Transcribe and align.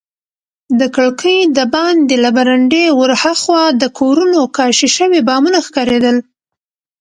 د 0.79 0.81
کړکۍ 0.95 1.37
دباندې 1.57 2.15
له 2.23 2.29
برنډې 2.37 2.85
ورهاخوا 2.99 3.63
د 3.81 3.83
کورونو 3.99 4.39
کاشي 4.57 4.89
شوي 4.97 5.19
بامونه 5.27 5.59
ښکارېدل. 5.67 6.17